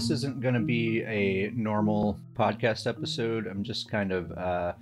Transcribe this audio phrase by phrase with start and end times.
[0.00, 3.46] this isn't going to be a normal podcast episode.
[3.46, 4.72] I'm just kind of uh,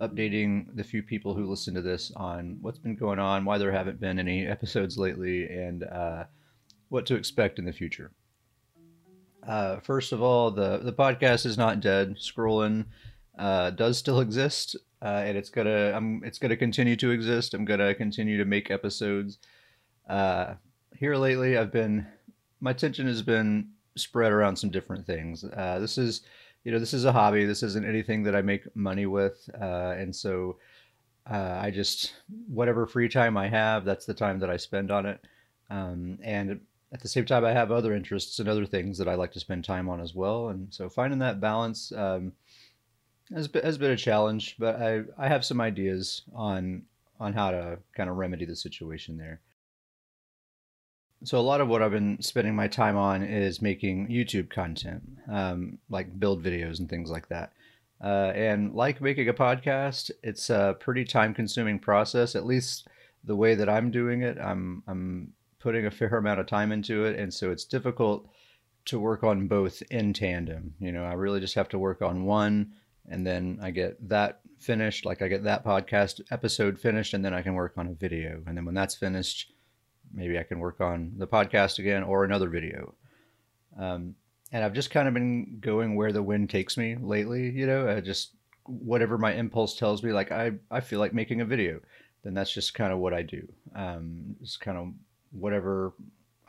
[0.00, 3.70] updating the few people who listen to this on what's been going on, why there
[3.70, 6.24] haven't been any episodes lately, and uh,
[6.88, 8.10] what to expect in the future.
[9.46, 12.16] Uh, first of all, the the podcast is not dead.
[12.16, 12.86] Scrolling
[13.38, 17.54] uh, does still exist, uh, and it's gonna I'm it's gonna continue to exist.
[17.54, 19.38] I'm gonna continue to make episodes.
[20.08, 20.54] Uh,
[20.96, 22.08] here lately, I've been
[22.60, 25.44] my attention has been spread around some different things.
[25.44, 26.22] Uh, this is
[26.64, 27.44] you know this is a hobby.
[27.44, 30.56] This isn't anything that I make money with, uh, and so
[31.30, 32.14] uh, I just
[32.48, 35.20] whatever free time I have, that's the time that I spend on it.
[35.70, 36.60] Um, and
[36.92, 39.40] at the same time, I have other interests and other things that I like to
[39.40, 40.48] spend time on as well.
[40.48, 42.32] And so finding that balance um,
[43.34, 46.82] has, been, has been a challenge, but I, I have some ideas on
[47.20, 49.40] on how to kind of remedy the situation there.
[51.24, 55.02] So a lot of what I've been spending my time on is making YouTube content,
[55.30, 57.52] um, like build videos and things like that.
[58.02, 62.36] Uh, and like making a podcast, it's a pretty time-consuming process.
[62.36, 62.88] At least
[63.24, 67.04] the way that I'm doing it, I'm I'm putting a fair amount of time into
[67.04, 68.28] it, and so it's difficult
[68.86, 70.74] to work on both in tandem.
[70.78, 72.72] You know, I really just have to work on one,
[73.08, 75.06] and then I get that finished.
[75.06, 78.42] Like I get that podcast episode finished, and then I can work on a video,
[78.46, 79.53] and then when that's finished,
[80.14, 82.94] maybe I can work on the podcast again or another video.
[83.78, 84.14] Um,
[84.52, 87.50] and I've just kind of been going where the wind takes me lately.
[87.50, 88.30] You know, I just
[88.66, 91.80] whatever my impulse tells me, like I I feel like making a video,
[92.22, 93.46] then that's just kind of what I do.
[93.74, 94.92] Um, it's kind of
[95.32, 95.92] whatever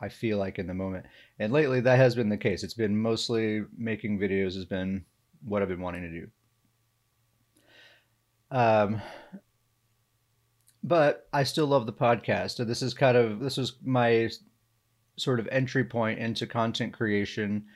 [0.00, 1.06] I feel like in the moment.
[1.38, 2.62] And lately, that has been the case.
[2.62, 5.04] It's been mostly making videos has been
[5.44, 6.28] what I've been wanting to do.
[8.50, 9.02] Um,
[10.86, 12.64] but I still love the podcast.
[12.66, 14.30] This is kind of this was my
[15.18, 17.66] sort of entry point into content creation.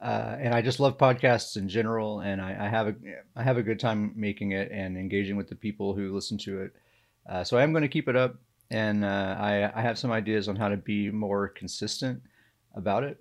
[0.00, 2.94] Uh, and I just love podcasts in general, and I, I, have a
[3.36, 6.62] I have a good time making it and engaging with the people who listen to
[6.62, 6.72] it.
[7.28, 8.36] Uh, so I am going to keep it up
[8.72, 12.22] and uh, I, I have some ideas on how to be more consistent
[12.74, 13.20] about it.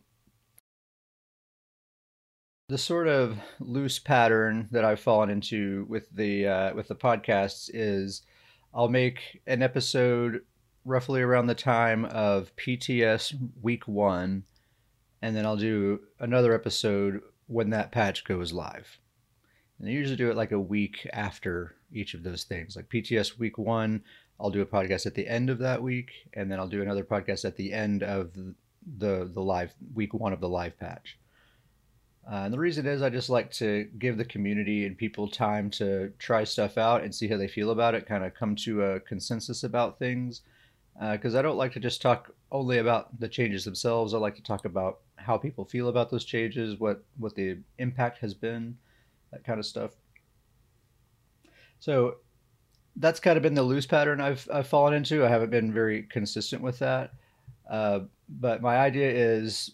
[2.69, 7.69] The sort of loose pattern that I've fallen into with the uh, with the podcasts
[7.73, 8.21] is
[8.73, 10.41] I'll make an episode
[10.85, 14.43] roughly around the time of PTS week one,
[15.21, 18.97] and then I'll do another episode when that patch goes live.
[19.79, 22.75] And I usually do it like a week after each of those things.
[22.75, 24.03] Like PTS week one,
[24.39, 27.03] I'll do a podcast at the end of that week, and then I'll do another
[27.03, 28.55] podcast at the end of the
[28.97, 31.17] the, live week one of the live patch.
[32.31, 35.69] Uh, and the reason is I just like to give the community and people time
[35.71, 38.83] to try stuff out and see how they feel about it, kind of come to
[38.83, 40.41] a consensus about things.
[41.11, 44.13] Because uh, I don't like to just talk only about the changes themselves.
[44.13, 48.19] I like to talk about how people feel about those changes, what what the impact
[48.19, 48.77] has been,
[49.31, 49.91] that kind of stuff.
[51.79, 52.17] So
[52.97, 55.25] that's kind of been the loose pattern I've, I've fallen into.
[55.25, 57.13] I haven't been very consistent with that.
[57.69, 59.71] Uh, but my idea is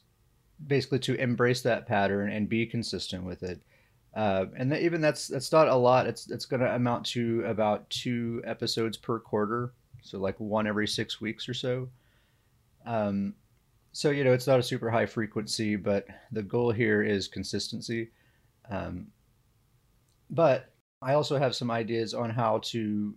[0.65, 3.61] basically to embrace that pattern and be consistent with it.
[4.15, 6.07] Uh, and th- even that's that's not a lot.
[6.07, 10.87] It's it's going to amount to about two episodes per quarter, so like one every
[10.87, 11.89] six weeks or so.
[12.85, 13.35] Um,
[13.91, 18.09] so you know it's not a super high frequency, but the goal here is consistency.
[18.69, 19.07] Um,
[20.29, 23.13] but I also have some ideas on how to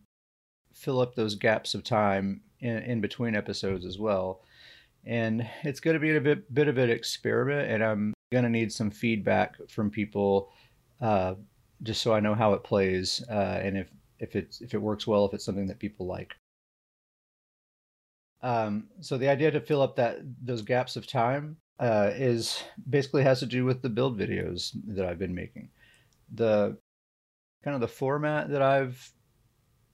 [0.75, 4.43] fill up those gaps of time in, in between episodes as well.
[5.05, 8.51] And it's going to be a bit, bit of an experiment, and I'm going to
[8.51, 10.51] need some feedback from people
[11.01, 11.35] uh,
[11.83, 13.89] just so I know how it plays uh, and if,
[14.19, 16.35] if, it's, if it works well, if it's something that people like.
[18.43, 23.23] Um, so the idea to fill up that those gaps of time uh, is basically
[23.23, 25.71] has to do with the build videos that I've been making.
[26.35, 26.77] The
[27.65, 29.13] kind of the format that I've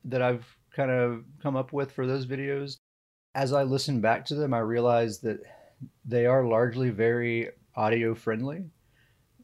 [0.04, 2.76] that I've kind of come up with for those videos.
[3.36, 5.40] As I listen back to them, I realize that
[6.04, 8.64] they are largely very audio friendly,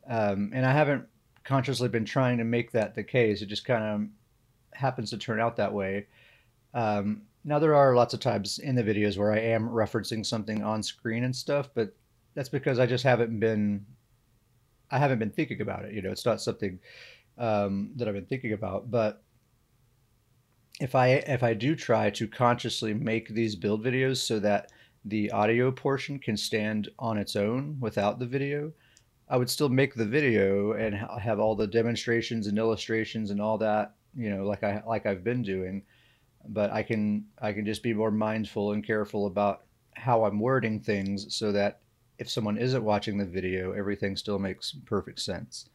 [0.09, 1.07] um, and I haven't
[1.45, 3.43] consciously been trying to make that the case.
[3.43, 6.07] It just kind of happens to turn out that way.
[6.73, 10.63] Um, now there are lots of times in the videos where I am referencing something
[10.63, 11.95] on screen and stuff, but
[12.35, 13.85] that's because I just haven't been
[14.91, 15.95] I haven't been thinking about it.
[15.95, 16.79] You know, it's not something
[17.39, 18.91] um, that I've been thinking about.
[18.91, 19.23] But
[20.81, 24.71] if I if I do try to consciously make these build videos so that
[25.05, 28.73] the audio portion can stand on its own without the video,
[29.29, 33.59] I would still make the video and have all the demonstrations and illustrations and all
[33.59, 35.83] that, you know, like I like I've been doing.
[36.49, 39.65] But I can I can just be more mindful and careful about
[39.95, 41.81] how I'm wording things so that
[42.19, 45.69] if someone isn't watching the video, everything still makes perfect sense.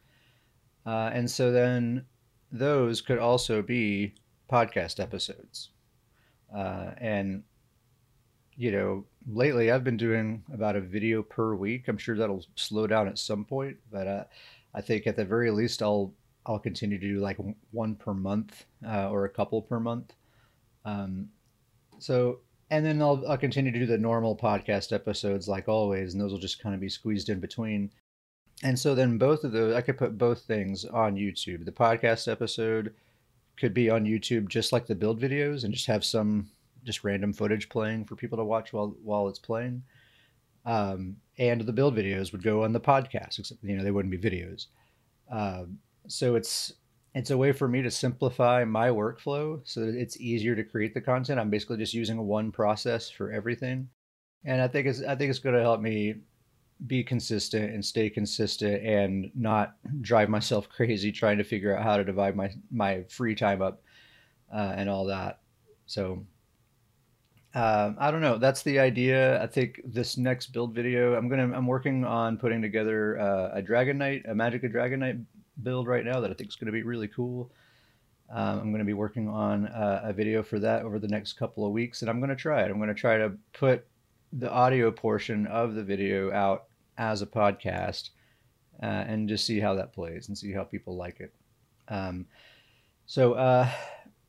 [0.86, 2.04] Uh, and so then
[2.50, 4.14] those could also be
[4.50, 5.70] podcast episodes.
[6.54, 7.42] Uh, and,
[8.56, 11.88] you know, lately I've been doing about a video per week.
[11.88, 14.24] I'm sure that'll slow down at some point, but uh,
[14.74, 16.12] I think at the very least I'll
[16.46, 17.36] I'll continue to do like
[17.72, 20.14] one per month uh, or a couple per month.
[20.86, 21.28] Um,
[21.98, 22.38] so
[22.70, 26.32] and then I'll, I'll continue to do the normal podcast episodes like always, and those
[26.32, 27.90] will just kind of be squeezed in between.
[28.62, 31.64] And so then both of those, I could put both things on YouTube.
[31.64, 32.94] The podcast episode
[33.58, 36.48] could be on YouTube just like the build videos and just have some
[36.84, 39.82] just random footage playing for people to watch while while it's playing.
[40.64, 44.10] Um, and the build videos would go on the podcast, except you know they wouldn't
[44.10, 44.66] be videos.
[45.32, 45.64] Uh,
[46.06, 46.72] so it's
[47.14, 50.94] it's a way for me to simplify my workflow so that it's easier to create
[50.94, 51.40] the content.
[51.40, 53.88] I'm basically just using one process for everything.
[54.44, 56.16] And I think it's I think it's going to help me
[56.86, 61.96] be consistent and stay consistent and not drive myself crazy trying to figure out how
[61.96, 63.82] to divide my my free time up
[64.52, 65.40] uh, and all that.
[65.86, 66.24] So
[67.54, 68.38] um, I don't know.
[68.38, 69.42] That's the idea.
[69.42, 73.62] I think this next build video, I'm gonna I'm working on putting together uh, a
[73.62, 75.16] Dragon Knight, a Magicka Dragon Knight
[75.62, 77.50] build right now that I think is going to be really cool.
[78.30, 81.32] Um, I'm going to be working on uh, a video for that over the next
[81.34, 82.70] couple of weeks, and I'm going to try it.
[82.70, 83.86] I'm going to try to put
[84.32, 86.67] the audio portion of the video out
[86.98, 88.10] as a podcast
[88.82, 91.32] uh, and just see how that plays and see how people like it.
[91.88, 92.26] Um,
[93.06, 93.68] so uh,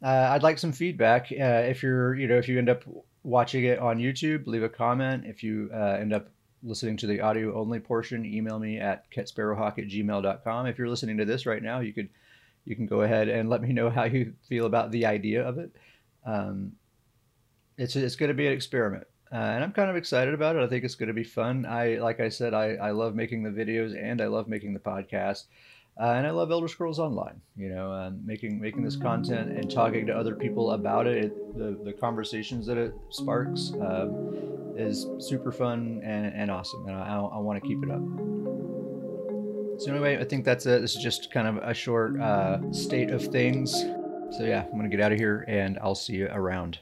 [0.01, 1.31] I'd like some feedback.
[1.31, 2.83] Uh, if you're, you know, if you end up
[3.23, 5.25] watching it on YouTube, leave a comment.
[5.25, 6.29] If you uh, end up
[6.63, 10.65] listening to the audio only portion, email me at ketsparrowhawk at gmail.com.
[10.67, 12.09] If you're listening to this right now, you could
[12.65, 15.57] you can go ahead and let me know how you feel about the idea of
[15.57, 15.71] it.
[16.25, 16.73] Um,
[17.77, 20.63] it's it's going to be an experiment, uh, and I'm kind of excited about it.
[20.63, 21.65] I think it's going to be fun.
[21.65, 24.79] I like I said, I I love making the videos and I love making the
[24.79, 25.45] podcast.
[25.99, 27.41] Uh, and I love Elder Scrolls Online.
[27.57, 31.57] You know, uh, making making this content and talking to other people about it, it
[31.57, 34.07] the the conversations that it sparks uh,
[34.77, 38.01] is super fun and, and awesome, and I, I want to keep it up.
[39.81, 40.81] So anyway, I think that's it.
[40.81, 43.71] This is just kind of a short uh, state of things.
[43.71, 46.79] So yeah, I'm gonna get out of here, and I'll see you around.